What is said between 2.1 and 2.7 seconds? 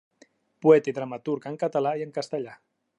castellà.